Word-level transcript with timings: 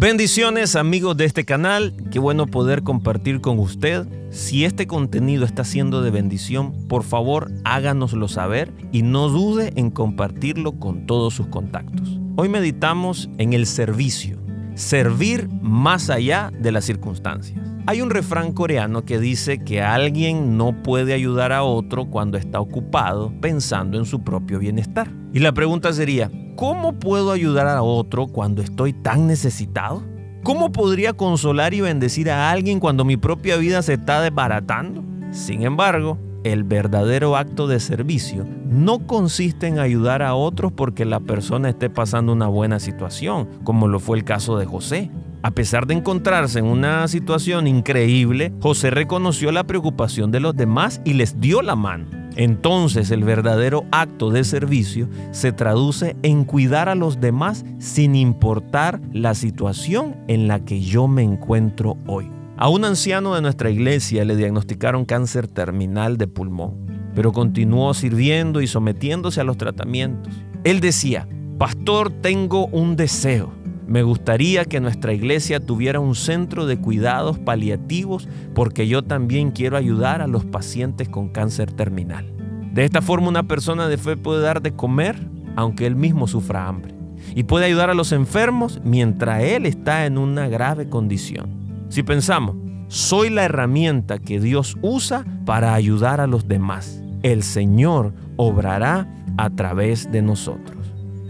Bendiciones 0.00 0.76
amigos 0.76 1.16
de 1.16 1.24
este 1.24 1.44
canal, 1.44 1.92
qué 2.12 2.20
bueno 2.20 2.46
poder 2.46 2.84
compartir 2.84 3.40
con 3.40 3.58
usted. 3.58 4.06
Si 4.30 4.64
este 4.64 4.86
contenido 4.86 5.44
está 5.44 5.64
siendo 5.64 6.02
de 6.02 6.12
bendición, 6.12 6.86
por 6.86 7.02
favor 7.02 7.50
háganoslo 7.64 8.28
saber 8.28 8.72
y 8.92 9.02
no 9.02 9.28
dude 9.28 9.72
en 9.74 9.90
compartirlo 9.90 10.78
con 10.78 11.04
todos 11.04 11.34
sus 11.34 11.48
contactos. 11.48 12.16
Hoy 12.36 12.48
meditamos 12.48 13.28
en 13.38 13.54
el 13.54 13.66
servicio, 13.66 14.38
servir 14.76 15.48
más 15.62 16.10
allá 16.10 16.52
de 16.56 16.70
las 16.70 16.84
circunstancias. 16.84 17.60
Hay 17.86 18.00
un 18.00 18.10
refrán 18.10 18.52
coreano 18.52 19.04
que 19.04 19.18
dice 19.18 19.64
que 19.64 19.82
alguien 19.82 20.56
no 20.56 20.80
puede 20.84 21.12
ayudar 21.12 21.50
a 21.52 21.64
otro 21.64 22.08
cuando 22.08 22.38
está 22.38 22.60
ocupado 22.60 23.32
pensando 23.40 23.98
en 23.98 24.04
su 24.04 24.22
propio 24.22 24.60
bienestar. 24.60 25.10
Y 25.32 25.40
la 25.40 25.50
pregunta 25.50 25.92
sería, 25.92 26.30
¿cómo 26.58 26.98
puedo 26.98 27.30
ayudar 27.30 27.68
a 27.68 27.82
otro 27.82 28.26
cuando 28.26 28.62
estoy 28.62 28.92
tan 28.92 29.28
necesitado? 29.28 30.02
¿Cómo 30.42 30.72
podría 30.72 31.12
consolar 31.12 31.72
y 31.72 31.80
bendecir 31.80 32.28
a 32.32 32.50
alguien 32.50 32.80
cuando 32.80 33.04
mi 33.04 33.16
propia 33.16 33.56
vida 33.56 33.80
se 33.80 33.92
está 33.92 34.20
desbaratando? 34.20 35.04
Sin 35.30 35.62
embargo, 35.62 36.18
el 36.42 36.64
verdadero 36.64 37.36
acto 37.36 37.68
de 37.68 37.78
servicio 37.78 38.44
no 38.68 39.06
consiste 39.06 39.68
en 39.68 39.78
ayudar 39.78 40.20
a 40.20 40.34
otros 40.34 40.72
porque 40.72 41.04
la 41.04 41.20
persona 41.20 41.68
esté 41.68 41.90
pasando 41.90 42.32
una 42.32 42.48
buena 42.48 42.80
situación, 42.80 43.48
como 43.62 43.86
lo 43.86 44.00
fue 44.00 44.18
el 44.18 44.24
caso 44.24 44.58
de 44.58 44.66
José. 44.66 45.12
A 45.44 45.52
pesar 45.52 45.86
de 45.86 45.94
encontrarse 45.94 46.58
en 46.58 46.64
una 46.64 47.06
situación 47.06 47.68
increíble, 47.68 48.52
José 48.60 48.90
reconoció 48.90 49.52
la 49.52 49.62
preocupación 49.62 50.32
de 50.32 50.40
los 50.40 50.56
demás 50.56 51.00
y 51.04 51.12
les 51.12 51.38
dio 51.38 51.62
la 51.62 51.76
mano. 51.76 52.17
Entonces 52.38 53.10
el 53.10 53.24
verdadero 53.24 53.84
acto 53.90 54.30
de 54.30 54.44
servicio 54.44 55.08
se 55.32 55.50
traduce 55.50 56.16
en 56.22 56.44
cuidar 56.44 56.88
a 56.88 56.94
los 56.94 57.20
demás 57.20 57.64
sin 57.80 58.14
importar 58.14 59.00
la 59.12 59.34
situación 59.34 60.16
en 60.28 60.46
la 60.46 60.64
que 60.64 60.80
yo 60.80 61.08
me 61.08 61.24
encuentro 61.24 61.96
hoy. 62.06 62.30
A 62.56 62.68
un 62.68 62.84
anciano 62.84 63.34
de 63.34 63.42
nuestra 63.42 63.70
iglesia 63.70 64.24
le 64.24 64.36
diagnosticaron 64.36 65.04
cáncer 65.04 65.48
terminal 65.48 66.16
de 66.16 66.28
pulmón, 66.28 66.86
pero 67.12 67.32
continuó 67.32 67.92
sirviendo 67.92 68.60
y 68.60 68.68
sometiéndose 68.68 69.40
a 69.40 69.44
los 69.44 69.56
tratamientos. 69.56 70.32
Él 70.62 70.78
decía, 70.78 71.28
Pastor, 71.58 72.10
tengo 72.10 72.68
un 72.68 72.94
deseo. 72.94 73.57
Me 73.88 74.02
gustaría 74.02 74.66
que 74.66 74.80
nuestra 74.80 75.14
iglesia 75.14 75.60
tuviera 75.60 75.98
un 75.98 76.14
centro 76.14 76.66
de 76.66 76.78
cuidados 76.78 77.38
paliativos 77.38 78.28
porque 78.54 78.86
yo 78.86 79.02
también 79.02 79.50
quiero 79.50 79.78
ayudar 79.78 80.20
a 80.20 80.26
los 80.26 80.44
pacientes 80.44 81.08
con 81.08 81.30
cáncer 81.30 81.72
terminal. 81.72 82.30
De 82.74 82.84
esta 82.84 83.00
forma 83.00 83.28
una 83.28 83.48
persona 83.48 83.88
de 83.88 83.96
fe 83.96 84.18
puede 84.18 84.42
dar 84.42 84.60
de 84.60 84.72
comer 84.72 85.30
aunque 85.56 85.86
él 85.86 85.96
mismo 85.96 86.28
sufra 86.28 86.68
hambre 86.68 86.94
y 87.34 87.44
puede 87.44 87.64
ayudar 87.64 87.88
a 87.88 87.94
los 87.94 88.12
enfermos 88.12 88.78
mientras 88.84 89.42
él 89.42 89.64
está 89.64 90.04
en 90.04 90.18
una 90.18 90.48
grave 90.48 90.90
condición. 90.90 91.86
Si 91.88 92.02
pensamos, 92.02 92.56
soy 92.88 93.30
la 93.30 93.44
herramienta 93.44 94.18
que 94.18 94.38
Dios 94.38 94.76
usa 94.82 95.24
para 95.46 95.72
ayudar 95.72 96.20
a 96.20 96.26
los 96.26 96.46
demás. 96.46 97.02
El 97.22 97.42
Señor 97.42 98.12
obrará 98.36 99.08
a 99.38 99.48
través 99.48 100.12
de 100.12 100.20
nosotros. 100.20 100.77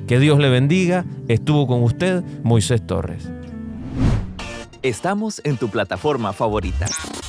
Que 0.08 0.18
Dios 0.18 0.38
le 0.38 0.48
bendiga. 0.48 1.04
Estuvo 1.28 1.66
con 1.66 1.82
usted 1.82 2.24
Moisés 2.42 2.84
Torres. 2.86 3.28
Estamos 4.80 5.42
en 5.44 5.58
tu 5.58 5.68
plataforma 5.68 6.32
favorita. 6.32 6.86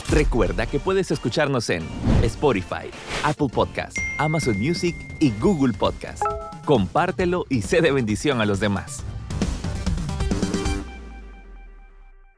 Recuerda 0.10 0.66
que 0.66 0.80
puedes 0.80 1.12
escucharnos 1.12 1.70
en 1.70 1.84
Spotify, 2.24 2.90
Apple 3.26 3.50
Podcast, 3.52 3.98
Amazon 4.18 4.58
Music 4.58 4.96
y 5.20 5.32
Google 5.42 5.74
Podcast. 5.74 6.24
Compártelo 6.64 7.46
y 7.50 7.64
sé 7.64 7.82
de 7.82 7.92
bendición 7.92 8.40
a 8.40 8.46
los 8.46 8.62
demás. 8.62 9.04